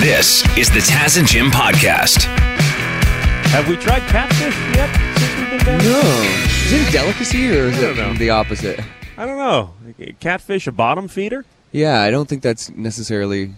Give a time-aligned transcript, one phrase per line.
[0.00, 2.24] This is the Taz and Jim podcast.
[3.48, 5.78] Have we tried catfish yet since we've been down?
[5.84, 6.00] No.
[6.66, 8.14] Is it a delicacy or is I don't it know.
[8.14, 8.80] the opposite?
[9.16, 9.72] I don't know.
[10.20, 11.44] Catfish a bottom feeder?
[11.72, 13.52] Yeah, I don't think that's necessarily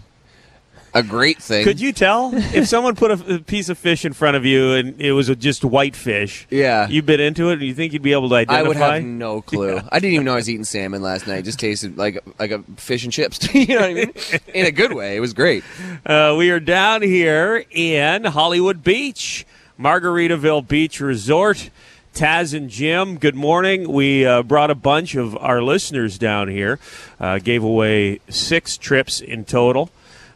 [0.93, 1.63] a great thing.
[1.63, 4.73] Could you tell if someone put a, a piece of fish in front of you
[4.73, 6.47] and it was a, just white fish?
[6.49, 6.87] Yeah.
[6.87, 8.59] You bit into it and you think you'd be able to identify?
[8.59, 9.79] I would have no clue.
[9.89, 11.39] I didn't even know I was eating salmon last night.
[11.39, 13.53] It just tasted like like a fish and chips.
[13.53, 14.13] you know what I mean?
[14.53, 15.15] In a good way.
[15.15, 15.63] It was great.
[16.05, 19.45] Uh, we are down here in Hollywood Beach,
[19.79, 21.69] Margaritaville Beach Resort.
[22.13, 23.91] Taz and Jim, good morning.
[23.91, 26.79] We uh, brought a bunch of our listeners down here,
[27.19, 29.89] uh, gave away six trips in total.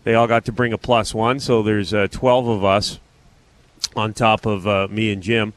[0.04, 3.00] They all got to bring a plus one, so there's uh, 12 of us
[3.96, 5.54] on top of uh, me and Jim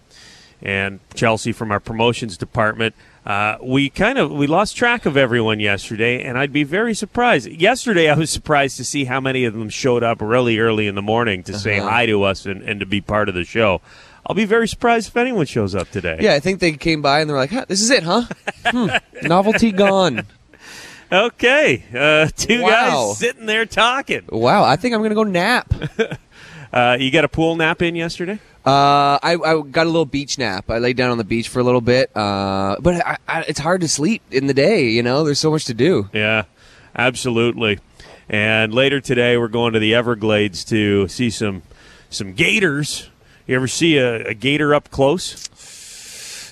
[0.63, 2.95] and Chelsea from our promotions department.
[3.25, 7.49] Uh, we kind of we lost track of everyone yesterday, and I'd be very surprised.
[7.49, 10.95] Yesterday, I was surprised to see how many of them showed up really early in
[10.95, 11.89] the morning to say Uh-huh.
[11.91, 13.81] hi to us and, and to be part of the show.
[14.29, 16.19] I'll be very surprised if anyone shows up today.
[16.21, 18.23] Yeah, I think they came by and they're like, huh, "This is it, huh?
[18.67, 18.89] Hmm.
[19.23, 20.27] Novelty gone."
[21.13, 22.69] Okay, uh, two Wow.
[23.09, 24.23] guys sitting there talking.
[24.29, 25.73] Wow, I think I'm gonna go nap.
[26.73, 28.39] Uh, you got a pool nap in yesterday?
[28.67, 30.69] Uh, I, I got a little beach nap.
[30.69, 32.15] I laid down on the beach for a little bit.
[32.15, 34.91] Uh, but I, I, it's hard to sleep in the day.
[34.91, 36.11] You know, there's so much to do.
[36.13, 36.43] Yeah,
[36.95, 37.79] absolutely.
[38.29, 41.63] And later today, we're going to the Everglades to see some
[42.11, 43.09] some gators.
[43.47, 45.49] You ever see a, a gator up close?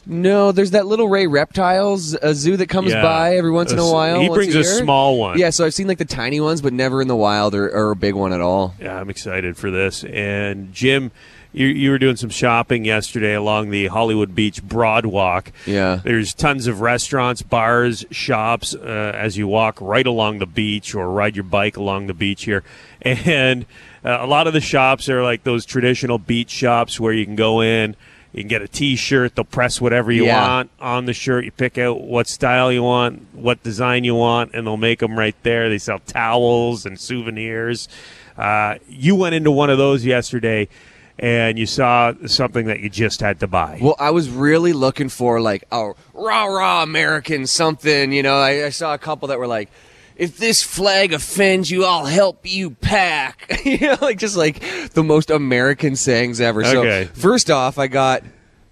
[0.07, 3.03] No, there's that little Ray Reptiles a zoo that comes Yeah.
[3.03, 4.21] by every once in a while.
[4.21, 4.65] he brings a year.
[4.65, 5.39] small one.
[5.39, 7.91] Yeah, so I've seen like the tiny ones, but never in the wild or, or
[7.93, 8.75] a big one at all.
[8.81, 10.05] Yeah, I'm excited for this.
[10.05, 11.11] And Jim,
[11.53, 15.53] you, you were doing some shopping yesterday along the Hollywood Beach Broadwalk.
[15.67, 16.01] Yeah.
[16.03, 21.09] There's tons of restaurants, bars, shops uh, as you walk right along the beach or
[21.11, 22.65] ride your bike along the beach here.
[23.03, 23.67] And
[24.05, 27.37] uh, a lot of the shops are like those traditional beach shops where you can
[27.37, 27.95] go in,
[28.35, 30.47] you can get a T-shirt, they'll press whatever you Yeah.
[30.47, 31.45] want on the shirt.
[31.45, 35.17] You pick out what style you want, what design you want, and they'll make them
[35.19, 35.69] right there.
[35.71, 37.89] They sell towels and souvenirs.
[38.37, 40.69] Uh, you went into one of those yesterday.
[41.17, 43.79] And you saw something that you just had to buy.
[43.81, 48.11] Well, I was really looking for like a rah rah American something.
[48.11, 49.71] You know, I, I saw a couple that were like,
[50.17, 54.61] "If this flag offends you, I'll help you pack." you know, like just like
[54.91, 56.65] the most American sayings ever.
[56.65, 57.07] Okay.
[57.07, 58.23] So first off, I got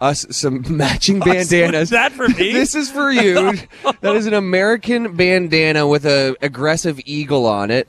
[0.02, 1.72] us some matching bandanas.
[1.72, 2.52] what's that for me?
[2.52, 3.52] this is for you.
[4.00, 7.88] that is an American bandana with a aggressive eagle on it.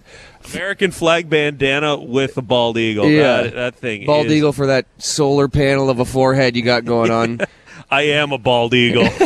[0.53, 3.09] American flag bandana with a bald eagle.
[3.09, 3.43] Yeah.
[3.43, 4.05] That, that thing.
[4.05, 7.41] Bald is- eagle for that solar panel of a forehead you got going on.
[7.89, 9.03] I am a bald eagle.
[9.03, 9.21] Look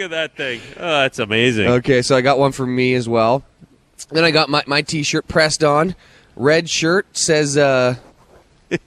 [0.00, 0.60] at that thing.
[0.76, 1.68] Oh, that's amazing.
[1.68, 3.44] Okay, so I got one for me as well.
[4.10, 5.94] Then I got my, my t-shirt pressed on.
[6.36, 7.96] Red shirt says uh
[8.70, 8.78] Can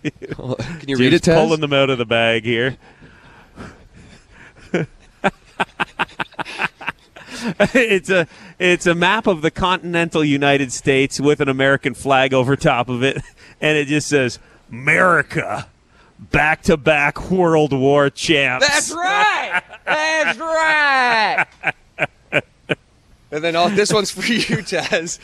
[0.87, 1.35] you read it, Taz?
[1.35, 2.77] pulling them out of the bag here.
[7.73, 8.27] it's a
[8.59, 13.03] it's a map of the continental United States with an American flag over top of
[13.03, 13.21] it,
[13.61, 14.39] and it just says
[14.71, 15.67] America,
[16.19, 18.67] back to back World War champs.
[18.67, 19.61] That's right.
[19.85, 21.45] That's right.
[23.31, 25.19] And then all this one's for you, Taz.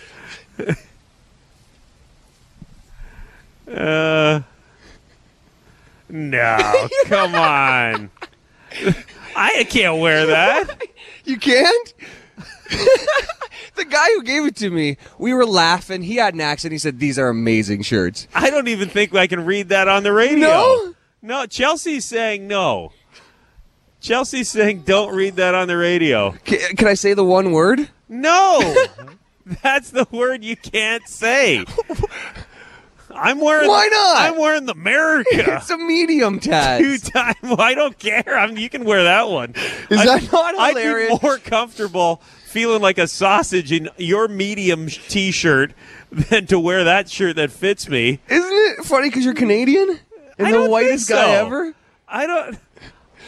[3.67, 4.41] Uh,
[6.09, 8.09] no, come on.
[9.35, 10.81] I can't wear that.
[11.23, 11.93] You can't?
[13.75, 16.03] the guy who gave it to me, we were laughing.
[16.03, 16.71] He had an accent.
[16.71, 20.03] He said, "These are amazing shirts." I don't even think I can read that on
[20.03, 20.47] the radio.
[20.47, 20.95] No?
[21.21, 22.93] No, Chelsea's saying no.
[24.01, 26.31] Chelsea's saying don't read that on the radio.
[26.43, 27.87] Can, can I say the one word?
[28.09, 28.75] No.
[29.63, 31.65] That's the word you can't say.
[33.13, 34.21] I'm wearing Why not?
[34.21, 35.29] I'm wearing the America.
[35.57, 36.81] It's a medium, tag.
[36.81, 37.35] Two time.
[37.43, 38.23] Well, I don't care.
[38.37, 39.53] I'm, you can wear that one.
[39.89, 41.11] Is I'd- that not hilarious?
[41.13, 45.73] I'd be more comfortable feeling like a sausage in your medium t-shirt
[46.11, 48.19] than to wear that shirt that fits me.
[48.29, 49.99] Isn't it funny because you're Canadian
[50.37, 51.73] and I the whitest think guy ever?
[52.07, 52.57] I don't.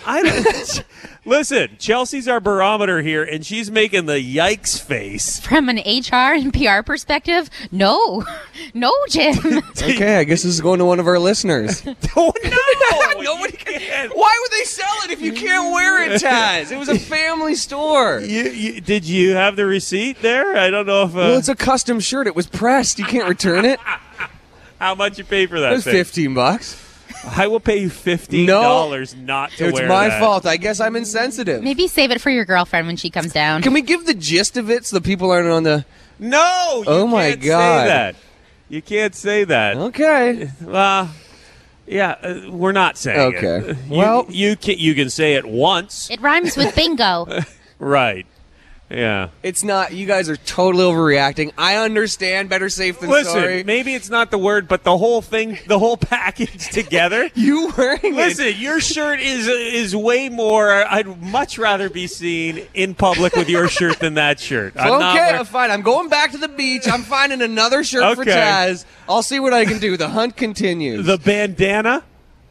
[0.06, 0.84] I don't.
[1.26, 5.40] listen, Chelsea's our barometer here, and she's making the yikes face.
[5.40, 8.24] From an HR and PR perspective, no,
[8.74, 9.34] no, Jim.
[9.84, 11.84] Okay, I guess this is going to one of our listeners.
[12.16, 13.22] Oh no!
[13.22, 14.16] Nobody can't.
[14.16, 16.72] Why would they sell it if you can't wear it, Taz?
[16.72, 18.20] It was a family store.
[18.20, 20.56] You, you, did you have the receipt there?
[20.58, 21.12] I don't know if.
[21.12, 22.28] Uh, Well, it's a custom shirt.
[22.28, 22.98] It was pressed.
[23.00, 23.80] You can't return it.
[24.80, 25.94] how much you pay for that It was thing?
[25.94, 26.76] fifteen bucks.
[27.26, 30.20] I will pay you fifteen dollars not to It's wear my that.
[30.20, 30.46] fault.
[30.46, 31.64] I guess I'm insensitive.
[31.64, 33.62] Maybe save it for your girlfriend when she comes down.
[33.62, 35.86] Can we give the gist of it so the people aren't on the?
[36.20, 36.84] No.
[36.86, 37.88] You Oh my can't say God.
[37.88, 38.16] that.
[38.70, 39.78] You can't say that.
[39.78, 40.50] Okay.
[40.62, 41.10] Well,
[41.88, 43.44] yeah, uh, we're not saying it.
[43.44, 43.68] Okay.
[43.90, 47.28] You, Well- you can you can say it once, It rhymes with bingo.
[47.80, 48.26] right?
[48.89, 49.30] Yeah.
[49.41, 49.94] It's not.
[49.94, 51.51] You guys are totally overreacting.
[51.57, 52.50] I understand.
[52.50, 53.63] Better safe than Listen, sorry.
[53.63, 57.30] maybe it's not the word, but the whole thing, the whole package together.
[57.35, 58.13] you wearing it.
[58.13, 60.71] Listen, your shirt is is way more.
[60.71, 64.74] I'd much rather be seen in public with your shirt than that shirt.
[64.77, 65.71] I'm not okay, wear- fine.
[65.71, 66.88] I'm going back to the beach.
[66.88, 68.31] I'm finding another shirt for Okay.
[68.31, 68.85] Taz.
[69.09, 69.97] I'll see what I can do.
[69.97, 71.06] The hunt continues.
[71.06, 72.03] the bandana,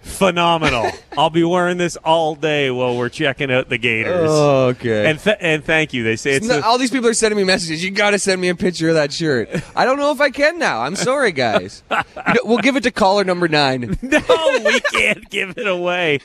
[0.03, 0.91] phenomenal.
[1.17, 4.29] I'll be wearing this all day while we're checking out the Gators.
[4.31, 5.09] okay.
[5.11, 6.03] And th- and thank you.
[6.03, 7.83] They say it's No, a- all these people are sending me messages.
[7.85, 9.49] You got to send me a picture of that shirt.
[9.77, 10.81] I don't know if I can now.
[10.83, 11.83] I'm sorry, guys.
[11.91, 11.97] You
[12.35, 13.99] know, we'll give it to caller number nine.
[14.03, 16.21] no, we can't give it away.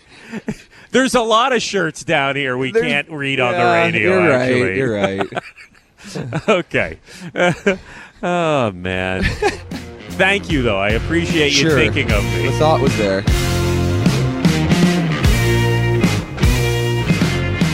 [0.92, 4.10] There's a lot of shirts down here we There's- can't read on the Yeah, radio.
[4.24, 4.62] You're actually.
[4.64, 4.76] right.
[4.78, 6.50] You're right.
[6.50, 7.00] okay.
[8.24, 9.24] oh man.
[10.18, 10.80] Thank you, though.
[10.80, 11.78] I appreciate you Sure.
[11.78, 12.48] thinking of me.
[12.48, 13.24] The thought was there.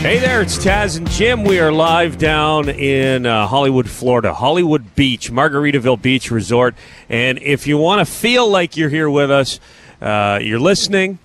[0.04, 1.44] Hey there, it's Taz and Jim.
[1.44, 6.74] We are live down in uh, Hollywood, Florida, Hollywood Beach, Margaritaville Beach Resort.
[7.08, 9.58] And if you want to feel like you're here with us,
[10.02, 11.20] uh, you're listening.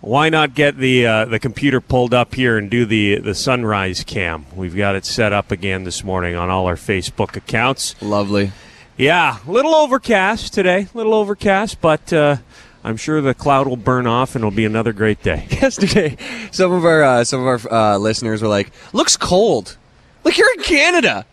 [0.00, 4.02] Why not get the uh, the computer pulled up here and do the the sunrise
[4.02, 4.46] cam?
[4.56, 8.00] We've got it set up again this morning on all our Facebook accounts.
[8.00, 8.52] Lovely.
[8.96, 12.36] Yeah, a little overcast today, a little overcast, but uh,
[12.84, 15.46] I'm sure the cloud will burn off and it'll be another great day.
[15.50, 16.16] Yesterday,
[16.50, 19.76] some of our uh, some of our uh, listeners were like, "Looks cold.
[20.24, 21.26] Like you're in Canada."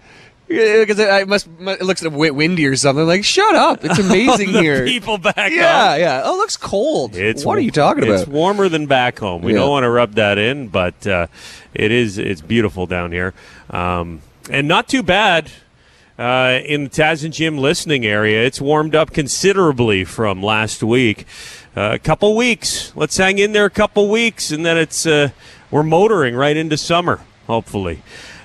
[0.47, 3.05] Because I must, it looks wi- windy or something.
[3.05, 3.85] Like, shut up!
[3.85, 4.83] It's amazing the here.
[4.83, 5.99] people back yeah, home.
[5.99, 6.21] yeah.
[6.25, 7.15] Oh, it looks cold.
[7.15, 8.21] It's what are you talking about?
[8.21, 9.43] It's warmer than back home.
[9.43, 9.59] We Yeah.
[9.59, 11.27] don't want to rub that in, but uh,
[11.75, 12.17] it is.
[12.17, 13.35] It's beautiful down here,
[13.69, 15.51] um, and not too bad.
[16.19, 21.25] Uh, in the Taz and Jim listening area, it's warmed up considerably from last week.
[21.77, 22.93] Uh, a couple weeks.
[22.93, 25.29] Let's hang in there a couple weeks, and then it's uh,
[25.71, 27.21] we're motoring right into summer.
[27.47, 28.01] Hopefully,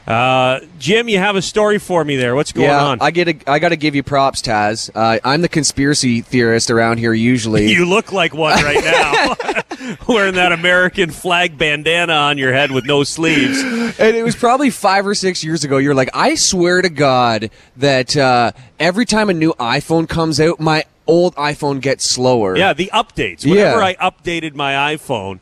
[0.06, 2.36] uh, Jim, you have a story for me there.
[2.36, 2.98] What's going yeah, on?
[3.00, 3.28] I get.
[3.28, 4.90] A, I got to give you props, Taz.
[4.94, 7.64] Uh, I'm the conspiracy theorist around here usually.
[7.74, 9.62] You look like one right now,
[10.08, 13.60] wearing that American flag bandana on your head with no sleeves.
[13.62, 15.78] and it was probably five or six years ago.
[15.78, 20.60] You're like, I swear to God that uh, every time a new iPhone comes out,
[20.60, 22.56] my old iPhone gets slower.
[22.56, 23.44] Yeah, the updates.
[23.44, 23.84] Whenever Yeah.
[23.86, 25.40] I updated my iPhone,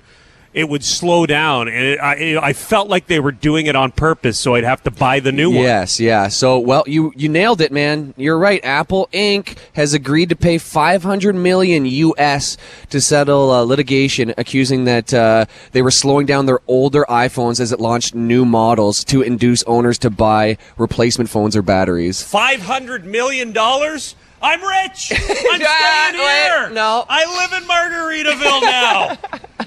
[0.54, 3.74] it would slow down, and it, I, it, I felt like they were doing it
[3.74, 5.60] on purpose, so I'd have to buy the new one.
[5.62, 6.28] Yes, yeah.
[6.28, 8.12] So, well, you you nailed it, man.
[8.16, 8.62] You're right.
[8.64, 9.56] Apple Inc.
[9.74, 12.56] has agreed to pay 500 million US
[12.90, 17.72] to settle uh, litigation, accusing that uh, they were slowing down their older iPhones as
[17.72, 22.22] it launched new models to induce owners to buy replacement phones or batteries.
[22.22, 24.16] Five hundred million dollars.
[24.44, 25.12] I'm rich.
[25.12, 26.70] I'm staying here.
[26.70, 27.04] no.
[27.08, 29.16] I live in Margaritaville now.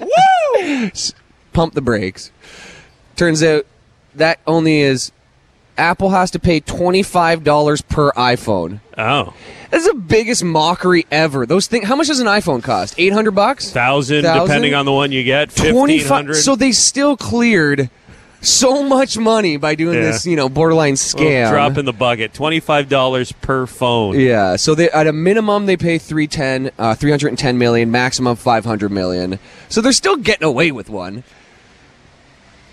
[0.00, 0.08] Woo!
[1.52, 2.30] Pump the brakes.
[3.16, 3.66] Turns out
[4.14, 5.12] that only is
[5.78, 8.80] Apple has to pay $25 per iPhone.
[8.98, 9.34] Oh,
[9.70, 11.44] That's the biggest mockery ever.
[11.46, 11.86] Those things.
[11.86, 12.94] How much does an iPhone cost?
[12.98, 13.70] Eight hundred bucks.
[13.70, 14.46] thousand, Thousand?
[14.46, 15.52] depending on the one you get.
[15.52, 16.08] Fifteen Twenty-five.
[16.08, 16.34] hundred.
[16.36, 17.90] So they still cleared
[18.46, 20.12] so much money by doing Yeah.
[20.12, 21.50] this, you know, borderline scam.
[21.50, 22.32] drop in the bucket.
[22.34, 24.18] Twenty five dollars per phone.
[24.18, 24.56] yeah.
[24.56, 29.38] So they at a minimum they pay 310, uh, 310 million, maximum 500 million.
[29.68, 31.24] So they're still getting away with one.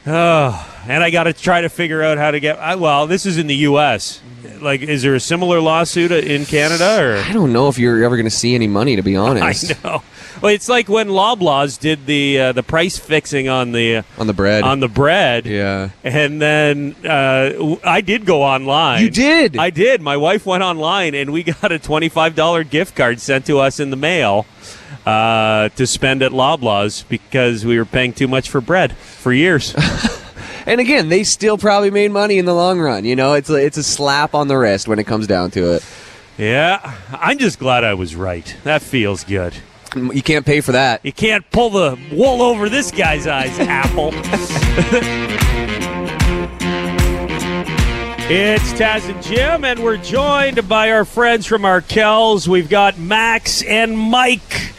[0.06, 2.58] Oh, and I got to try to figure out how to get.
[2.60, 4.22] I, well, this is in the U.S.
[4.62, 6.98] Like, is there a similar lawsuit in Canada?
[7.02, 9.72] Or I don't know if you're ever going to see any money, to be honest,
[9.72, 10.04] I know.
[10.42, 14.28] Well, it's like when Loblaws did the uh, the price fixing on the uh, On
[14.28, 14.63] the bread.
[14.63, 15.46] on the bread.
[15.46, 15.90] yeah.
[16.04, 19.04] And then uh, I did go online.
[19.04, 19.58] You did?
[19.58, 20.02] I did.
[20.02, 23.80] My wife went online, and we got a twenty-five dollar gift card sent to us
[23.80, 24.46] in the mail
[25.06, 29.74] uh, to spend at Loblaws because we were paying too much for bread for years.
[30.65, 33.03] And again, they still probably made money in the long run.
[33.05, 35.74] You know, it's a, it's a slap on the wrist when it comes down to
[35.74, 35.86] it.
[36.38, 38.55] yeah, I'm just glad I was right.
[38.63, 39.53] That feels good.
[39.91, 41.01] Mm, you can't pay for that.
[41.03, 44.12] You can't pull the wool over this guy's eyes, Apple.
[48.29, 52.48] it's Taz and Jim, and we're joined by our friends from Arkells.
[52.48, 54.73] We've got Max and Mike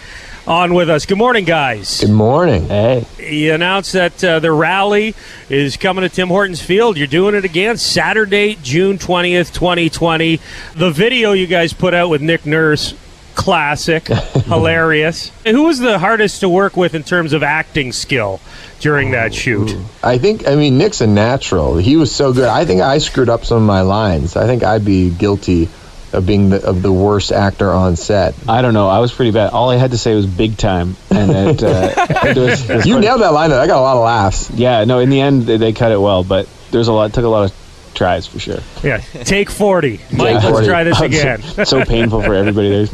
[0.47, 1.07] on with us.
[1.07, 2.01] Good morning, guys.
[2.01, 2.69] Good morning.
[2.69, 3.07] Hey.
[3.19, 5.15] You announced that uh, the rally
[5.49, 6.97] is coming to Tim Hortons Field.
[6.97, 10.41] You're doing it again Saturday, June 20th, 2020.
[10.77, 12.95] The video you guys put out with Nick Nurse,
[13.35, 15.31] classic, hilarious.
[15.47, 18.41] Who was the hardest to work with in terms of acting skill
[18.81, 19.75] during that shoot?
[20.03, 21.79] I think, I mean, Nick's a natural.
[21.79, 22.49] He was so good.
[22.49, 24.37] I think I screwed up some of my lines.
[24.37, 25.69] I think I'd be guilty
[26.15, 28.35] of being the, of the worst actor on set.
[28.49, 28.89] I don't know.
[28.89, 29.51] I was pretty bad.
[29.53, 31.95] All I had to say was big time, and it, uh,
[32.25, 33.07] it was, it was You funny.
[33.07, 33.51] nailed that line.
[33.51, 33.61] though.
[33.61, 34.51] I got a lot of laughs.
[34.51, 34.99] Yeah, no.
[35.01, 37.13] In the end, they, they cut it well, but there's a lot.
[37.13, 38.59] Took a lot of tries for sure.
[38.83, 40.01] Yeah, take 40.
[40.13, 41.43] Mike, Yeah, let's try this So- again.
[41.43, 42.71] so painful for everybody.
[42.71, 42.93] There's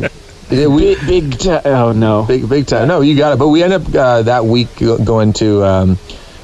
[0.50, 2.24] Yeah, we, big, big ti- Oh no.
[2.24, 2.88] Big, big time.
[2.88, 3.38] No, you got it.
[3.38, 5.98] But we end up uh, that week going to um,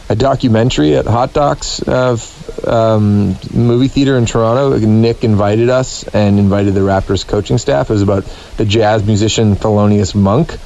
[0.09, 2.17] a documentary at Hot Docs uh,
[2.65, 4.79] um, movie theater in Toronto.
[4.79, 7.91] Nick invited us and invited the Raptors coaching staff.
[7.91, 8.25] It was about
[8.57, 10.59] the jazz musician Thelonious Monk.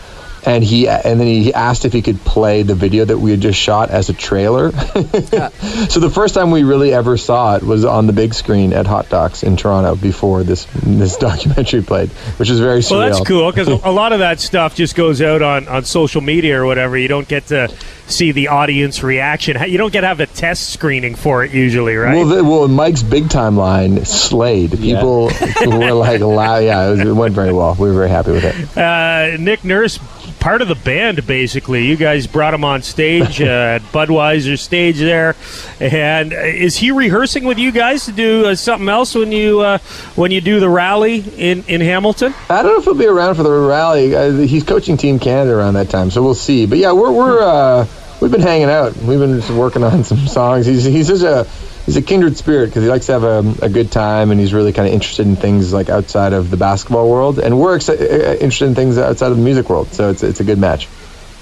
[0.45, 3.41] And he and then he asked if he could play the video that we had
[3.41, 4.71] just shot as a trailer.
[5.33, 5.49] yeah.
[5.89, 8.87] so the first time we really ever saw it was on the big screen at
[8.87, 12.91] Hot Docs in Toronto before this this documentary played, which is very surreal.
[12.99, 16.21] Well, that's cool because a lot of that stuff just goes out on, on social
[16.21, 16.97] media or whatever.
[16.97, 17.69] You don't get to
[18.07, 19.57] see the audience reaction.
[19.69, 22.15] You don't get to have a test screening for it usually, right?
[22.15, 24.73] Well, the, well, Mike's big timeline slayed.
[24.73, 25.31] People
[25.67, 26.59] were like, loud.
[26.59, 27.75] Yeah, it, was, it went very well.
[27.79, 28.77] We were very happy with it.
[28.77, 29.99] uh, Nick Nurse,
[30.41, 31.87] part of the band, basically.
[31.87, 35.37] You guys brought him on stage uh, at Budweiser stage there,
[35.79, 39.61] and uh, is he rehearsing with you guys to do uh, something else when you
[39.61, 39.79] uh,
[40.17, 42.35] when you do the rally in in Hamilton?
[42.49, 44.15] I don't know if he'll be around for the rally.
[44.15, 46.67] Uh, he's coaching Team Canada around that time, so we'll see.
[46.67, 47.87] But yeah, we're we're uh,
[48.21, 48.97] we've been hanging out.
[48.97, 50.67] We've been just working on some songs.
[50.67, 51.47] He's he's such a
[51.91, 54.55] he's a kindred spirit because he likes to have a, a good time and he's
[54.55, 58.01] really kind of interested in things like outside of the basketball world, and we're exci-
[58.01, 59.93] uh, interested in things outside of the music world.
[59.93, 60.89] So it's it's a good match.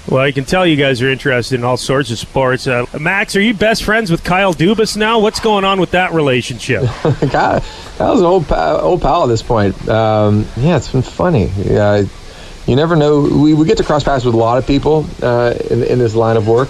[0.07, 2.65] Well, I can tell you guys are interested in all sorts of sports.
[2.65, 5.19] Uh, Max, are you best friends with Kyle Dubas now?
[5.19, 6.83] What's going on with that relationship?
[7.29, 7.63] Kyle,
[7.99, 9.87] Kyle's an old pal, old pal at this point.
[9.87, 11.51] Um, yeah, it's been funny.
[11.57, 12.05] Yeah,
[12.65, 13.21] you never know.
[13.21, 16.15] We, we get to cross paths with a lot of people uh, in, in this
[16.15, 16.69] line of work,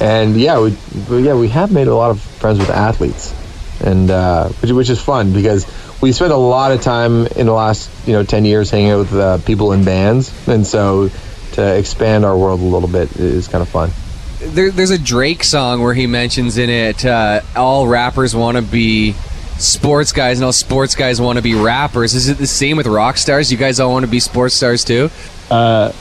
[0.00, 0.76] and yeah, we,
[1.10, 3.34] we yeah we have made a lot of friends with athletes,
[3.82, 5.66] and uh, which, which is fun because
[6.00, 8.98] we spent a lot of time in the last you know ten years hanging out
[8.98, 11.10] with uh, people in bands, and so
[11.52, 13.90] to expand our world a little bit is kind of fun.
[14.40, 18.62] There, there's a Drake song where he mentions in it uh, all rappers want to
[18.62, 19.14] be
[19.58, 22.14] sports guys and all sports guys want to be rappers.
[22.14, 23.50] Is it the same with rock stars?
[23.50, 25.10] You guys all want to be sports stars too?
[25.50, 25.92] Uh,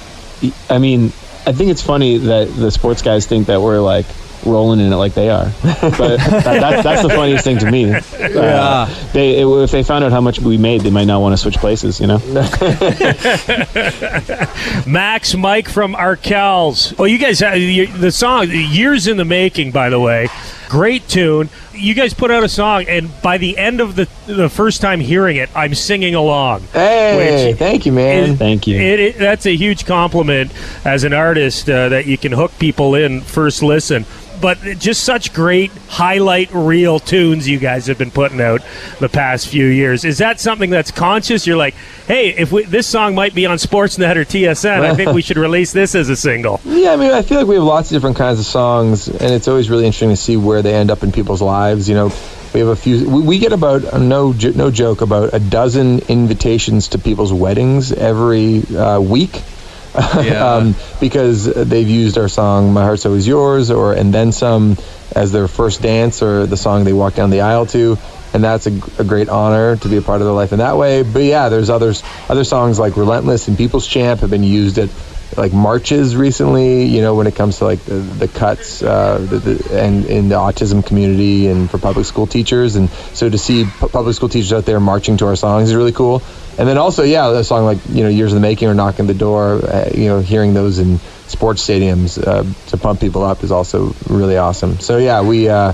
[0.69, 1.11] I mean,
[1.47, 4.05] I think it's funny that the sports guys think that we're like
[4.45, 5.45] rolling in it like they are.
[5.63, 7.93] But that, that, that's the funniest thing to me.
[7.93, 11.37] Uh, they if they found out how much we made, they might not want to
[11.37, 11.99] switch places.
[12.01, 12.17] You know.
[14.85, 16.97] Max, Mike from Arkells.
[16.97, 20.27] Well, you guys, uh, the song, years in the making, by the way.
[20.67, 21.49] Great tune.
[21.73, 24.99] You guys put out a song, and by the end of the the first time
[24.99, 26.61] hearing it, I'm singing along.
[26.73, 28.31] Hey, thank you, man.
[28.31, 28.77] is- Thank you.
[28.79, 30.51] It, it, that's a huge compliment
[30.85, 34.05] as an artist uh, that you can hook people in first listen.
[34.39, 38.61] But just such great highlight reel tunes you guys have been putting out
[38.99, 40.05] the past few years.
[40.05, 41.47] Is that something that's conscious?
[41.47, 41.73] You're like,
[42.05, 45.37] hey, if we, this song might be on Sportsnet or TSN, I think we should
[45.37, 46.61] release this as a single.
[46.77, 49.33] Yeah, I mean, I feel like we have lots of different kinds of songs, and
[49.33, 51.87] it's always really interesting to see where they end up in people's lives.
[51.89, 52.13] You know,
[52.53, 53.09] we have a few.
[53.09, 57.91] We, we get about uh, no no joke about a dozen invitations to people's weddings
[57.91, 59.41] every uh, week.
[59.97, 60.57] Yeah.
[60.57, 64.77] um, because they've used our song "My Heart's Always Yours" or "And Then Some"
[65.15, 67.97] as their first dance or the song they walk down the aisle to,
[68.31, 68.71] and that's a
[69.03, 71.01] great honor to be a part of their life in that way.
[71.01, 74.89] But yeah, there's others other songs like "Relentless" and "People's Champ" have been used at
[75.35, 76.85] like marches recently.
[76.85, 80.29] You know, when it comes to like the, the cuts uh, the, the, and in
[80.29, 84.29] the autism community and for public school teachers, and so to see pu- public school
[84.29, 86.21] teachers out there marching to our songs is really cool.
[86.57, 89.07] And then also, yeah, a song like you know "Years in the Making" or "Knocking
[89.07, 93.43] the Door," uh, you know, hearing those in sports stadiums uh, to pump people up
[93.43, 94.79] is also really awesome.
[94.79, 95.73] So yeah, we uh,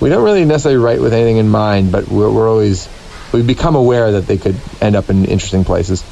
[0.00, 2.88] we don't really necessarily write with anything in mind, but we're, we're always
[3.32, 6.04] we become aware that they could end up in interesting places.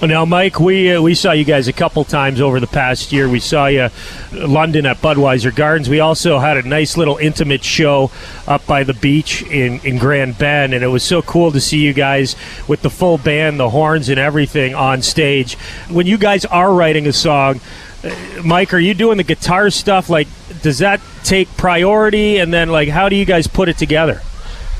[0.00, 3.28] Now, Mike, we uh, we saw you guys a couple times over the past year.
[3.28, 3.90] We saw you uh,
[4.32, 5.88] London at Budweiser Gardens.
[5.88, 8.12] We also had a nice little intimate show
[8.46, 11.78] up by the beach in, in Grand Bend, and it was so cool to see
[11.78, 12.36] you guys
[12.68, 15.56] with the full band, the horns, and everything on stage.
[15.88, 17.60] When you guys are writing a song,
[18.04, 18.14] uh,
[18.44, 20.08] Mike, are you doing the guitar stuff?
[20.08, 20.28] Like,
[20.62, 22.38] does that take priority?
[22.38, 24.22] And then, like, how do you guys put it together?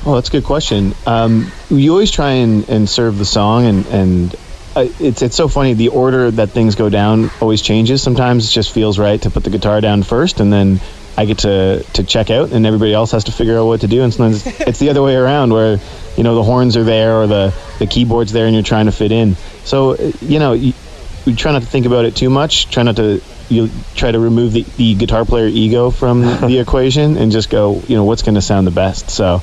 [0.07, 0.95] Oh, that's a good question.
[1.07, 4.37] Um, you always try and, and serve the song, and and
[4.81, 5.75] it's it's so funny.
[5.75, 8.03] The order that things go down always changes.
[8.03, 10.81] Sometimes it just feels right to put the guitar down first, and then
[11.17, 13.89] I get to to check out, and everybody else has to figure out what to
[13.89, 14.03] do.
[14.03, 15.79] And sometimes it's the other way around, where
[16.17, 18.93] you know the horns are there or the the keyboard's there, and you're trying to
[18.93, 19.37] fit in.
[19.65, 20.53] So you know.
[20.53, 20.73] You,
[21.27, 22.71] we try not to think about it too much.
[22.71, 23.21] Try not to
[23.51, 27.81] you try to remove the, the guitar player ego from the equation and just go,
[27.87, 29.11] you know, what's going to sound the best.
[29.11, 29.43] So,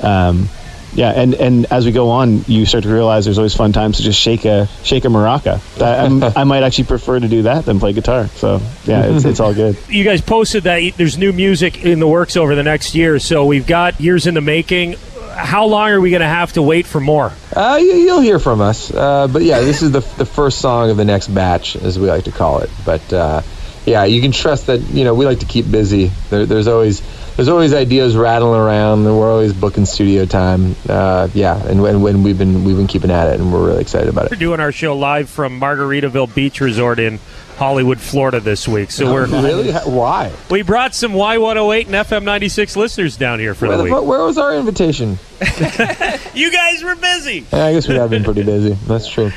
[0.00, 0.48] um,
[0.94, 3.98] yeah, and and as we go on, you start to realize there's always fun times
[3.98, 5.60] to just shake a shake a maraca.
[5.82, 8.28] I'm- I might actually prefer to do that than play guitar.
[8.28, 9.76] So yeah, it's, it's all good.
[9.88, 13.44] You guys posted that there's new music in the works over the next year, so
[13.46, 14.96] we've got years in the making.
[15.34, 17.32] How long are we going to have to wait for more?
[17.54, 18.92] Uh, you, you'll hear from us.
[18.94, 22.06] Uh, but yeah, this is the, the first song of the next batch, as we
[22.08, 22.70] like to call it.
[22.86, 23.42] But uh,
[23.84, 26.12] yeah, you can trust that you know we like to keep busy.
[26.30, 27.02] There, there's always
[27.36, 30.76] there's always ideas rattling around, and we're always booking studio time.
[30.88, 33.80] Uh, yeah, and when, when we've been we've been keeping at it, and we're really
[33.80, 34.30] excited about it.
[34.32, 37.18] We're doing our show live from Margaritaville Beach Resort in
[37.56, 38.90] Hollywood, Florida this week.
[38.90, 40.32] So we're really why?
[40.50, 44.04] we brought some Y108 and FM 96 listeners down here for Where, the the week.
[44.04, 45.18] where was our invitation?
[46.34, 47.46] You guys were busy.
[47.52, 48.72] Yeah, I guess we have been pretty busy.
[48.88, 49.30] That's true.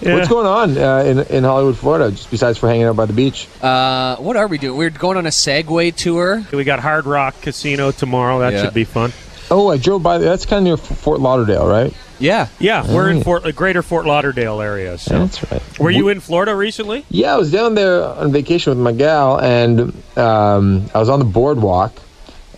[0.00, 2.10] What's going on uh, in in Hollywood, Florida?
[2.10, 3.48] Just besides for hanging out by the beach.
[3.62, 4.76] Uh, what are we doing?
[4.78, 6.44] We're going on a Segway tour.
[6.52, 8.38] We got Hard Rock Casino tomorrow.
[8.40, 8.64] That Yeah.
[8.64, 9.12] should be fun.
[9.50, 10.18] Oh, I drove by.
[10.18, 11.92] That's kind of near Fort Lauderdale, right?
[12.20, 12.48] Yeah.
[12.58, 14.96] Yeah, we're in Fort, the greater Fort Lauderdale area.
[14.98, 15.62] So, That's right.
[15.80, 17.04] were you in Florida recently?
[17.10, 21.18] Yeah, I was down there on vacation with my gal, and um, I was on
[21.18, 21.94] the boardwalk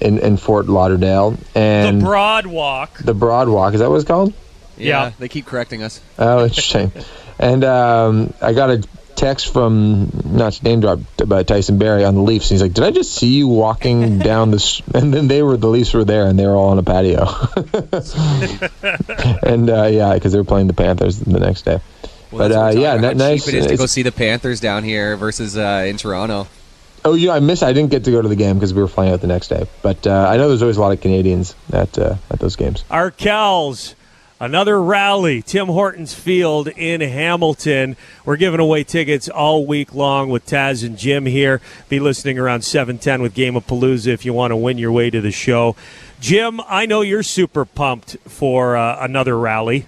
[0.01, 2.99] in, in Fort Lauderdale, and the Broad Walk.
[2.99, 3.73] the Broadwalk.
[3.75, 4.33] Is that what it's called?
[4.77, 5.13] Yeah.
[5.19, 6.01] They keep correcting us.
[6.19, 6.93] Oh, interesting.
[7.39, 8.83] and um, I got a
[9.15, 12.49] text from not to name drop, but Tyson Barrie on the Leafs.
[12.49, 15.69] He's like, "Did I just see you walking down this?" And then they were the
[15.69, 17.27] Leafs were there, and they were all on a patio.
[19.43, 21.81] and uh, yeah, because they were playing the Panthers the next day.
[22.31, 23.45] Well, But, uh, yeah, talking about, ni- how nice.
[23.45, 26.47] cheap it is to go see the Panthers down here versus uh, in Toronto.
[27.05, 27.63] Oh yeah, I missed.
[27.63, 29.49] I didn't get to go to the game because we were flying out the next
[29.49, 29.67] day.
[29.83, 32.85] But uh, I know there's always a lot of Canadians at uh, at those games.
[32.91, 33.95] Arkells,
[34.43, 37.97] another rally, Tim Hortons Field in Hamilton.
[38.25, 41.61] We're giving away tickets all week long with Taz and Jim here.
[41.89, 45.11] Be listening around 710 with Game of Palooza if you want to win your way
[45.11, 45.77] to the show.
[46.21, 49.87] Jim, I know you're super pumped for uh, another rally.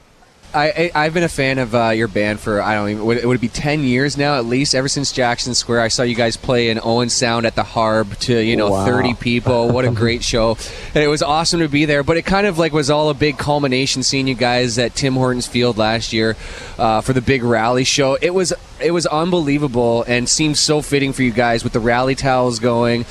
[0.54, 3.24] I, I I've been a fan of uh, your band for I don't even would,
[3.24, 5.80] would it be ten years now at least ever since Jackson Square.
[5.80, 8.84] I saw you guys play in Owen Sound at the Harb to you know Wow.
[8.84, 9.70] thirty people.
[9.70, 10.56] What a great show!
[10.94, 12.02] And it was awesome to be there.
[12.02, 15.14] But it kind of like was all a big culmination seeing you guys at Tim
[15.14, 16.36] Hortons Field last year
[16.78, 18.16] uh, for the big rally show.
[18.20, 22.14] It was it was unbelievable and seemed so fitting for you guys with the rally
[22.14, 23.04] towels going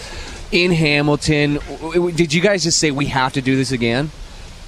[0.52, 1.60] in Hamilton.
[2.16, 4.12] Did you guys just say we have to do this again?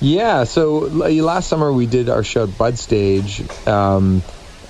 [0.01, 0.43] Yeah.
[0.43, 4.21] So last summer we did our show at Bud Stage, um,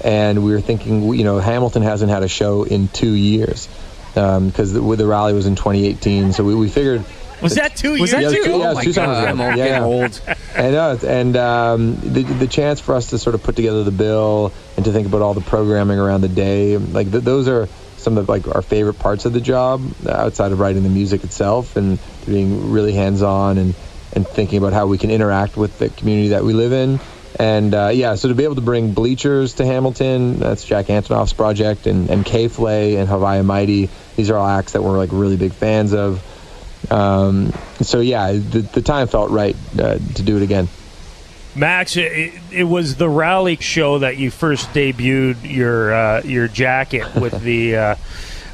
[0.03, 3.67] and we were thinking, you know, Hamilton hasn't had a show in two years
[4.13, 6.33] because the, the rally was in 2018.
[6.33, 7.03] So we, we figured.
[7.41, 8.43] Was that two Was years that Yeah, too?
[8.45, 9.27] two- yeah, oh two summers ago.
[9.27, 9.83] I'm Yeah, yeah.
[9.83, 10.21] old.
[10.55, 13.91] I know, and um, the the chance for us to sort of put together the
[13.91, 17.67] bill and to think about all the programming around the day, like th- those are
[17.97, 21.25] some of like our favorite parts of the job uh, outside of writing the music
[21.25, 23.73] itself and being really hands on and
[24.15, 26.99] and thinking about how we can interact with the community that we live in.
[27.37, 31.33] And uh, yeah, so to be able to bring Bleachers to Hamilton, that's Jack Antonoff's
[31.33, 33.89] project, and and K Flay and Hawaii Mighty.
[34.15, 36.23] These are all acts that we're like really big fans of.
[36.89, 37.51] Um,
[37.81, 40.69] so yeah, the, the time felt right uh, to do it again.
[41.55, 47.15] Max, it, it was the rally show that you first debuted your uh, your jacket
[47.15, 47.95] with the uh,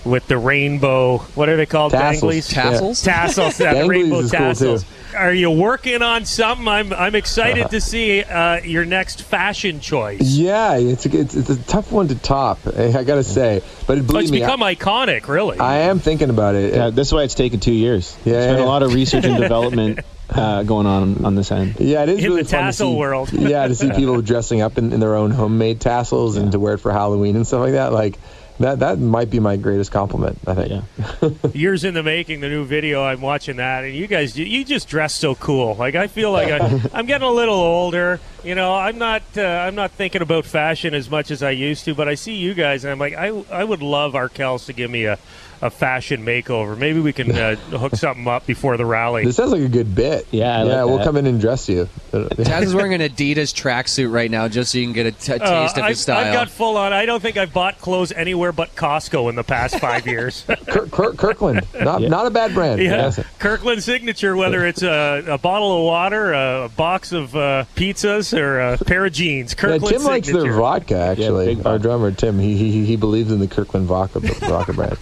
[0.06, 1.20] with the rainbow.
[1.36, 1.92] What are they called?
[1.92, 2.34] Tassels.
[2.34, 2.54] Danglies?
[2.54, 3.04] Tassels?
[3.04, 3.60] Tassels.
[3.60, 4.46] Yeah, the rainbow is cool, too.
[4.46, 4.86] tassels.
[5.16, 6.68] Are you working on something?
[6.70, 10.22] I'm I'm excited to see uh, your next fashion choice.
[10.22, 12.60] Yeah, it's a, it's, it's a tough one to top.
[12.66, 15.60] I, I gotta say, but it believe it's me, become iconic, really.
[15.60, 16.74] I, I am thinking about it.
[16.74, 18.18] Yeah, this is why it's taken two years.
[18.24, 18.64] Yeah, There's been yeah.
[18.64, 21.76] a lot of research and development uh, going on on this end.
[21.78, 23.34] Yeah, it is In really the fun to tassel see- world.
[23.34, 26.76] yeah, to see people dressing up in, in their own homemade tassels and to wear
[26.76, 27.92] it for Halloween and stuff like that.
[27.92, 28.18] Like
[28.62, 30.38] that, that might be my greatest compliment.
[30.48, 30.84] I think.
[31.22, 31.30] Yeah.
[31.54, 33.04] Years in the making, the new video.
[33.04, 35.76] I'm watching that, and you guys, you just dress so cool.
[35.76, 38.20] Like I feel like I, I'm getting a little older.
[38.44, 41.86] You know, I'm not, uh, I'm not thinking about fashion as much as I used
[41.86, 41.94] to.
[41.94, 44.90] But I see you guys, and I'm like, I, I would love Arkells to give
[44.90, 45.20] me a,
[45.62, 46.78] a fashion makeover.
[46.78, 49.26] Maybe we can uh, hook something up before the rally.
[49.26, 50.28] This sounds like a good bit.
[50.32, 51.04] Yeah, I like yeah, we'll that.
[51.06, 51.88] come in and dress you.
[52.12, 55.34] Taz is wearing an Adidas tracksuit right now, just so you can get a t-
[55.38, 56.26] taste Uh, of his I've, style.
[56.28, 56.94] I've got full on.
[56.94, 60.44] I don't think I've bought clothes anywhere but Costco in the past five years.
[60.68, 62.10] Kirk, Kirk, Kirkland, not Yeah.
[62.10, 62.82] not a bad brand.
[62.82, 63.20] Yeah, Yes.
[63.40, 64.36] Kirkland signature.
[64.36, 69.06] Whether it's a, a bottle of water, a, box of uh, pizzas, or a pair
[69.06, 69.52] of jeans.
[69.54, 70.98] Yeah, Kirkland Tim likes their vodka.
[70.98, 74.98] Actually, big our drummer Tim, he he, he believes in the Kirkland vodka vodka brand.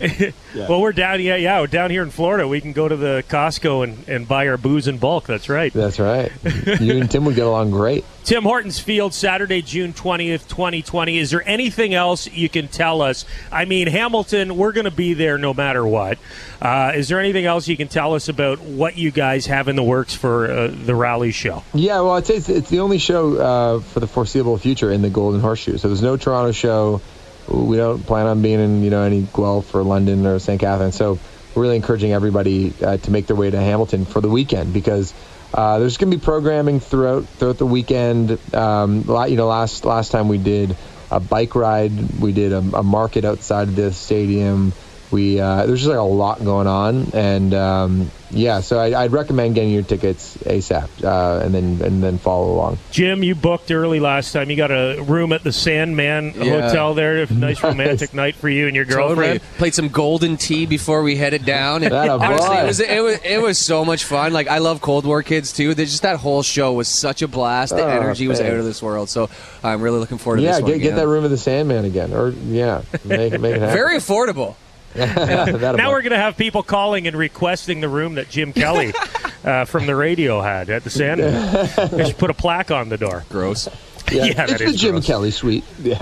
[0.55, 1.21] Well, we're down.
[1.21, 2.47] Yeah, yeah, we're down here in Florida.
[2.47, 5.25] We can go to the Costco and, and buy our booze in bulk.
[5.27, 5.71] That's right.
[5.73, 6.31] That's right.
[6.79, 8.05] You and Tim would get along great.
[8.23, 11.17] Tim Hortons Field, Saturday, June 20th, 2020.
[11.17, 13.25] Is there anything else you can tell us?
[13.51, 16.19] I mean, Hamilton, we're going to be there no matter what.
[16.61, 19.75] Uh, is there anything else you can tell us about what you guys have in
[19.75, 21.63] the works for uh, the rally show?
[21.73, 25.01] Yeah, well, I'd say it's, it's the only show uh, for the foreseeable future in
[25.01, 25.77] the Golden Horseshoe.
[25.77, 27.01] So there's no Toronto show.
[27.49, 30.59] We don't plan on being in, you know, any Guelph or London or St.
[30.59, 30.95] Catharines.
[30.95, 31.19] So
[31.55, 35.13] we're really encouraging everybody uh, to make their way to Hamilton for the weekend because
[35.53, 38.37] uh, there's going to be programming throughout throughout the weekend.
[38.53, 40.75] Um, you know, last last time we did
[41.11, 44.73] a bike ride, we did a, a market outside of the stadium.
[45.11, 49.11] We uh, there's just like a lot going on, and um, yeah, so I, I'd
[49.11, 52.77] recommend getting your tickets ASAP, uh, and then and then follow along.
[52.91, 54.49] Jim, you booked early last time.
[54.49, 56.61] You got a room at the Sandman Yeah.
[56.61, 57.25] Hotel there.
[57.31, 59.39] Nice romantic night for you and your girlfriend.
[59.41, 59.57] Totally.
[59.57, 61.83] Played some Golden Tee before we headed down.
[61.83, 64.33] And That a honestly, it was, it was it was so much fun.
[64.33, 65.73] Like I love Cold War kids too.
[65.73, 67.75] There's just that whole show was such a blast.
[67.75, 69.09] The Oh, energy was out of this world.
[69.09, 69.29] So
[69.63, 70.71] I'm really looking forward to Yeah, this one.
[70.71, 70.95] get, get again.
[70.97, 73.75] that room of the Sandman again, or yeah, make, make it happen.
[73.75, 74.55] Very affordable.
[74.93, 78.93] That Now we're going to have people calling and requesting the room that Jim Kelly
[79.43, 81.69] uh, from the radio had at the Sandman.
[81.91, 83.23] they should put a plaque on the door.
[83.29, 83.67] Gross.
[84.11, 85.05] yeah, yeah, that it's is the Jim gross.
[85.07, 85.63] Kelly suite.
[85.81, 86.01] Yeah.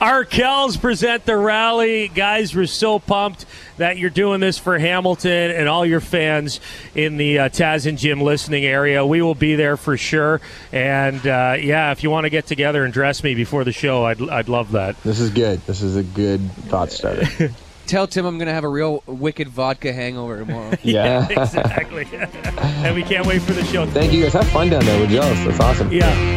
[0.00, 2.08] Arkells present the rally.
[2.08, 3.44] Guys, we're so pumped
[3.76, 6.60] that you're doing this for Hamilton and all your fans
[6.94, 9.04] in the uh, Taz and Jim listening area.
[9.04, 10.40] We will be there for sure.
[10.72, 14.04] And uh, yeah, if you want to get together and dress me before the show,
[14.06, 15.00] I'd, I'd love that.
[15.02, 15.60] This is good.
[15.66, 17.50] This is a good thought starter.
[17.88, 20.76] Tell Tim I'm gonna have a real wicked vodka hangover tomorrow.
[20.82, 21.26] Yeah.
[21.30, 22.06] exactly.
[22.12, 23.86] and we can't wait for the show.
[23.86, 24.34] Thank you guys.
[24.34, 25.00] Have fun down there.
[25.00, 25.42] We're jealous.
[25.46, 25.90] That's awesome.
[25.90, 26.36] Yeah.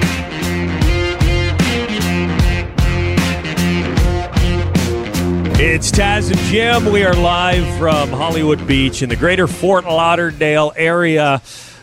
[5.59, 6.91] It's Taz and Jim.
[6.91, 11.41] We are live from Hollywood Beach in the greater Fort Lauderdale area,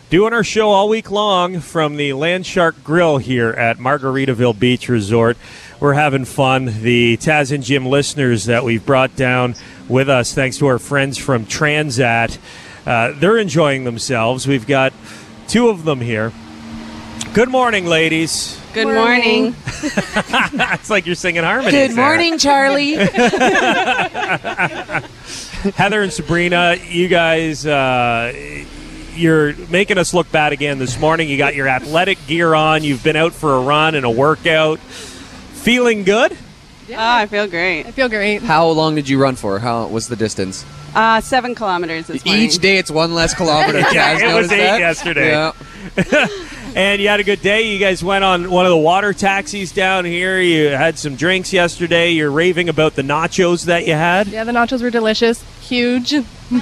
[0.09, 5.37] doing our show all week long from the Landshark Grill here at Margaritaville Beach Resort.
[5.79, 6.65] We're having fun.
[6.65, 9.55] The Taz and Jim listeners that we've brought down
[9.87, 12.37] with us, thanks to our friends from Transat,
[12.85, 14.45] uh, they're enjoying themselves.
[14.45, 14.91] We've got
[15.47, 16.33] two of them here.
[17.33, 18.59] Good morning, ladies.
[18.73, 19.55] Good morning.
[19.67, 21.71] it's like you're singing harmony.
[21.71, 22.95] Good morning, Charlie.
[25.75, 26.75] Heather and Sabrina.
[26.89, 28.33] You guys, uh,
[29.15, 31.29] you're making us look bad again this morning.
[31.29, 32.83] You got your athletic gear on.
[32.83, 34.79] You've been out for a run and a workout.
[35.59, 36.31] Feeling good?
[36.91, 37.85] Oh, I feel great.
[37.85, 38.41] I feel great.
[38.41, 39.59] How long did you run for?
[39.59, 40.65] How was the distance?
[40.95, 42.43] Uh, seven kilometers this morning.
[42.43, 43.79] Each day it's one less kilometer.
[43.91, 44.79] Yeah, it was eight that?
[44.79, 45.29] yesterday.
[45.29, 46.27] Yeah.
[46.75, 47.63] And you had a good day.
[47.73, 50.39] You guys went on one of the water taxis down here.
[50.39, 52.11] You had some drinks yesterday.
[52.11, 54.27] You're raving about the nachos that you had.
[54.27, 55.43] Yeah, the nachos were delicious.
[55.61, 56.13] Huge.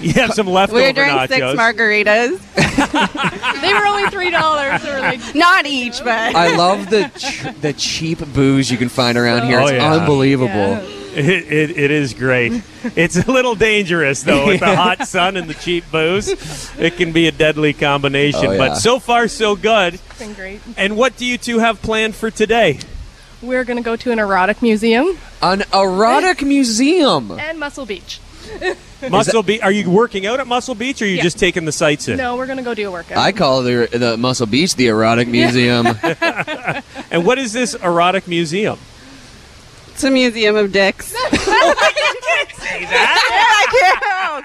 [0.00, 1.28] You have some leftover We drank nachos.
[1.28, 2.40] six margaritas.
[3.60, 4.82] They were only three dollars.
[4.84, 9.46] Like Not each, but I love the ch- the cheap booze you can find around
[9.46, 9.60] here.
[9.60, 9.92] Oh, It's yeah.
[9.94, 10.52] unbelievable.
[10.54, 10.80] Yeah.
[11.16, 12.62] It, it, it is great.
[12.94, 16.28] It's a little dangerous though with the hot sun and the cheap booze.
[16.78, 18.46] It can be a deadly combination.
[18.46, 18.58] Oh, yeah.
[18.58, 19.94] But so far so good.
[19.94, 20.60] it's been great.
[20.76, 22.80] And what do you two have planned for today?
[23.42, 27.30] We're gonna go to an erotic museum An erotic museum.
[27.32, 28.20] and Muscle Beach.
[29.10, 29.60] Muscle Beach.
[29.62, 31.22] Are you working out at Muscle Beach, or are you Yeah.
[31.22, 32.16] just taking the sights in?
[32.16, 33.18] No, we're gonna go do a workout.
[33.18, 35.86] I call the the Muscle Beach the erotic museum.
[37.10, 38.78] And what is this erotic museum?
[39.92, 41.14] it's a museum of dicks.
[41.48, 41.74] Oh
[42.58, 43.18] Say that.
[43.28, 43.32] Can't.
[43.32, 43.35] Oh,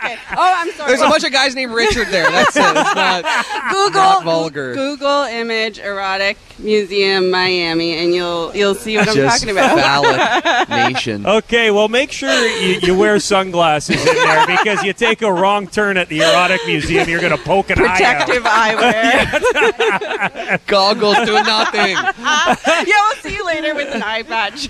[0.03, 0.17] okay.
[0.31, 0.87] Oh, I'm sorry.
[0.89, 2.29] There's a bunch of guys named Richard there.
[2.31, 2.61] That's it.
[2.61, 3.23] It's not
[3.71, 4.73] Google not vulgar.
[4.73, 9.77] Google image erotic museum Miami, and you'll you'll see what I'm just talking about.
[9.77, 11.25] phallic nation.
[11.25, 15.67] Okay, well, make sure you, you wear sunglasses in there because you take a wrong
[15.67, 19.41] turn at the erotic museum, you're going to poke an Protective eye out.
[19.41, 20.65] eyewear.
[20.67, 21.95] Goggles do nothing.
[22.19, 24.67] yeah, we'll see you later with an eye patch.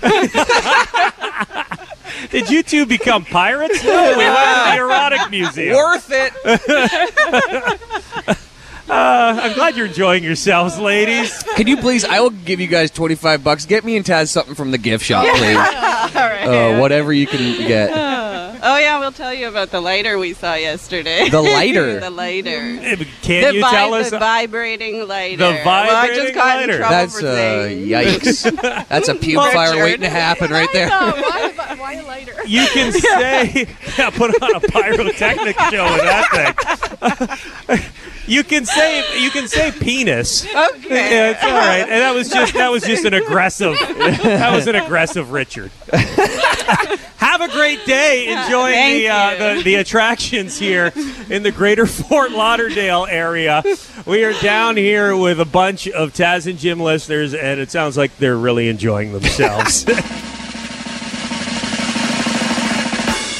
[2.22, 2.30] Out.
[2.30, 3.82] Did you two become pirates?
[3.84, 5.76] No, we went to the erotic museum.
[5.76, 6.32] Worth it.
[8.88, 11.42] Uh, I'm glad you're enjoying yourselves, ladies.
[11.56, 12.04] Can you please?
[12.04, 13.64] I will give you guys 25 bucks.
[13.64, 15.56] Get me and Taz something from the gift shop, please.
[15.56, 16.74] All right.
[16.74, 18.12] Uh, whatever you can get.
[18.64, 21.28] Oh yeah, we'll tell you about the lighter we saw yesterday.
[21.28, 21.98] The lighter?
[21.98, 22.60] the lighter.
[23.20, 24.10] Can the you vi- tell us?
[24.10, 25.38] the vibrating lighter.
[25.38, 26.72] The well, I just vibrating got lighter.
[26.74, 27.66] in trouble That's for uh,
[28.52, 28.88] yikes.
[28.88, 30.90] That's a puke Well, fire waiting to happen right there.
[30.92, 31.51] Oh,
[31.94, 32.34] why a lighter?
[32.46, 33.66] You can say,
[33.98, 37.36] yeah, put on a pyrotechnic show with that
[37.68, 37.78] thing.
[38.26, 40.44] you can say, you can say penis.
[40.44, 40.54] Okay.
[40.90, 41.80] Yeah, it's all right.
[41.80, 43.76] And that was just that was just an aggressive.
[43.78, 45.70] That was an aggressive Richard.
[47.16, 50.92] Have a great day enjoying the, uh, the the attractions here
[51.30, 53.62] in the greater Fort Lauderdale area.
[54.06, 57.96] We are down here with a bunch of Taz and Jim listeners, and it sounds
[57.96, 59.84] like they're really enjoying themselves.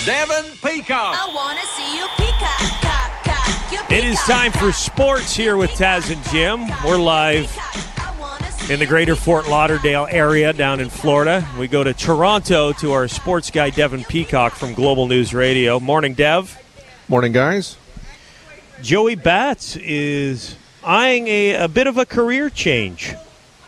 [0.05, 1.15] Devin Peacock.
[1.17, 5.71] I wanna see you peacock, cock, cock, you it is time for sports here with
[5.71, 6.67] Taz and Jim.
[6.85, 11.47] We're live I wanna see in the greater Fort Lauderdale area down in Florida.
[11.57, 15.79] We go to Toronto to our sports guy, Devin Peacock from Global News Radio.
[15.79, 16.59] Morning, Dev.
[17.07, 17.77] Morning, guys.
[18.83, 23.15] Joey Bats is eyeing a, a bit of a career change.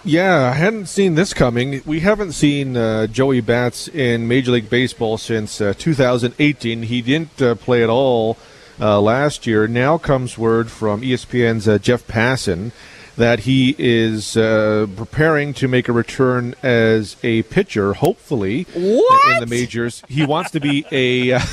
[0.07, 1.81] Yeah, I hadn't seen this coming.
[1.87, 6.83] We haven't seen uh, Joey Bats in Major League Baseball since uh, 2018.
[6.83, 8.37] He didn't uh, play at all
[8.79, 9.67] uh, last year.
[9.67, 12.73] Now comes word from ESPN's uh, Jeff Passan
[13.17, 19.47] that he is uh, preparing to make a return as a pitcher, hopefully in the
[19.49, 20.03] majors.
[20.09, 21.39] He wants to be a.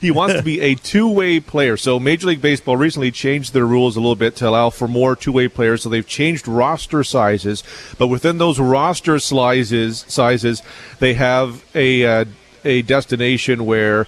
[0.00, 1.76] he wants to be a two-way player.
[1.76, 5.16] So Major League Baseball recently changed their rules a little bit to allow for more
[5.16, 5.82] two-way players.
[5.82, 7.62] So they've changed roster sizes,
[7.98, 10.62] but within those roster sizes, sizes,
[10.98, 12.24] they have a uh,
[12.64, 14.06] a destination where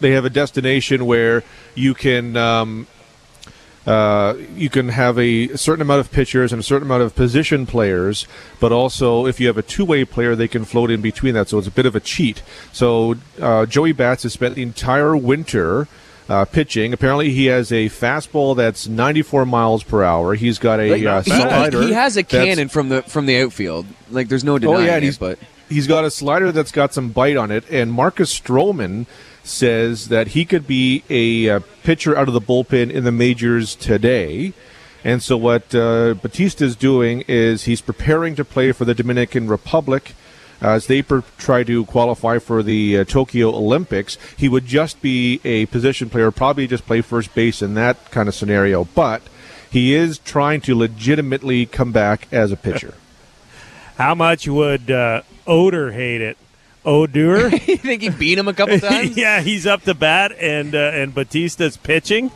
[0.00, 2.36] they have a destination where you can.
[2.36, 2.86] Um,
[3.86, 7.66] uh, you can have a certain amount of pitchers and a certain amount of position
[7.66, 8.26] players,
[8.60, 11.48] but also if you have a two-way player, they can float in between that.
[11.48, 12.42] So it's a bit of a cheat.
[12.72, 15.88] So uh, Joey Bats has spent the entire winter
[16.28, 16.92] uh, pitching.
[16.92, 20.34] Apparently, he has a fastball that's 94 miles per hour.
[20.34, 21.82] He's got a uh, he, slider.
[21.82, 23.86] he has a cannon from the from the outfield.
[24.10, 25.02] Like there's no denying Oh yeah, it.
[25.02, 25.38] he's But
[25.72, 29.06] he's got a slider that's got some bite on it, and Marcus Stroman
[29.44, 33.74] says that he could be a uh, pitcher out of the bullpen in the majors
[33.74, 34.52] today.
[35.04, 39.48] And so what uh, Bautista is doing is he's preparing to play for the Dominican
[39.48, 40.14] Republic.
[40.60, 45.40] As they per- try to qualify for the uh, Tokyo Olympics, he would just be
[45.44, 48.84] a position player, probably just play first base in that kind of scenario.
[48.84, 49.22] But
[49.68, 52.94] he is trying to legitimately come back as a pitcher.
[53.96, 56.38] How much would uh, Odor hate it?
[56.84, 57.48] Odor?
[57.50, 59.16] you think he beat him a couple times?
[59.16, 62.30] yeah, he's up to bat, and uh, and Bautista's pitching.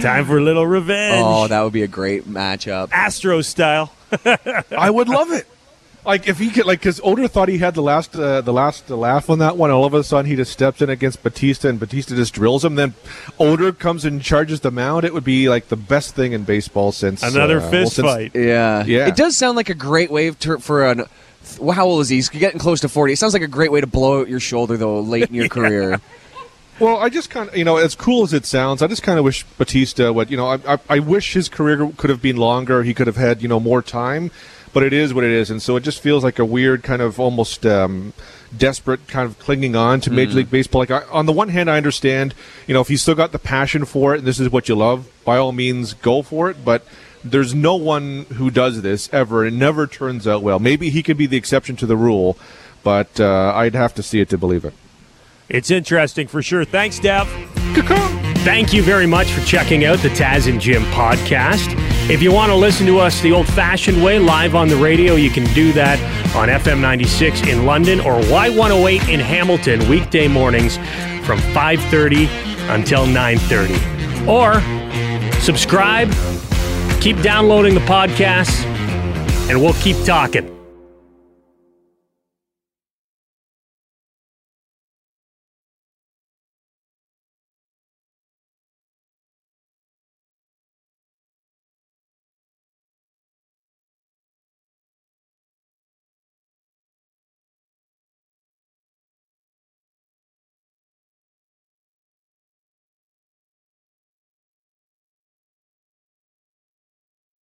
[0.00, 1.22] Time for a little revenge.
[1.24, 2.88] Oh, that would be a great matchup.
[2.92, 3.92] Astro style.
[4.76, 5.46] I would love it.
[6.04, 8.88] Like if he could, like, because Odor thought he had the last, uh, the last
[8.90, 9.72] laugh on that one.
[9.72, 12.76] All of a sudden, he just steps in against Bautista, and Bautista just drills him.
[12.76, 12.94] Then
[13.40, 15.04] Odor comes and charges the mound.
[15.04, 18.06] It would be like the best thing in baseball since Another uh, well, fist since-
[18.06, 18.32] fight.
[18.36, 19.08] Yeah, Yeah.
[19.08, 21.04] It does sound like a great way to, for an.
[21.60, 22.16] Well, how old is he?
[22.16, 23.12] He's getting close to forty.
[23.12, 25.48] It sounds like a great way to blow out your shoulder though, late in your
[25.50, 26.00] career.
[26.78, 29.18] Well, I just kind of, you know, as cool as it sounds, I just kind
[29.18, 32.36] of wish Bautista would, you know, I, I, I wish his career could have been
[32.36, 32.82] longer.
[32.82, 34.30] He could have had, you know, more time,
[34.74, 35.50] but it is what it is.
[35.50, 38.12] And so it just feels like a weird kind of almost um,
[38.54, 40.80] desperate kind of clinging on to Major League Baseball.
[40.80, 42.34] Like, I, on the one hand, I understand,
[42.66, 44.74] you know, if you still got the passion for it and this is what you
[44.74, 46.62] love, by all means, go for it.
[46.62, 46.84] But
[47.30, 49.44] there's no one who does this ever.
[49.44, 50.58] It never turns out well.
[50.58, 52.36] Maybe he could be the exception to the rule,
[52.82, 54.74] but uh, I'd have to see it to believe it.
[55.48, 56.64] It's interesting for sure.
[56.64, 57.28] Thanks, Dev.
[58.46, 61.74] Thank you very much for checking out the Taz and Jim podcast.
[62.08, 65.16] If you want to listen to us the old fashioned way, live on the radio,
[65.16, 65.98] you can do that
[66.36, 70.76] on FM 96 in London or Y108 in Hamilton, weekday mornings
[71.26, 72.28] from 5.30
[72.72, 74.28] until 9.30.
[74.28, 74.60] Or
[75.40, 76.10] subscribe,
[77.06, 78.64] keep downloading the podcast,
[79.48, 80.55] and we'll keep talking.